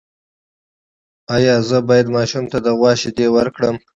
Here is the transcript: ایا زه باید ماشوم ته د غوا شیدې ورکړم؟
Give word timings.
ایا 1.35 1.55
زه 1.69 1.77
باید 1.87 2.07
ماشوم 2.15 2.45
ته 2.51 2.57
د 2.65 2.67
غوا 2.77 2.91
شیدې 3.01 3.27
ورکړم؟ 3.35 3.75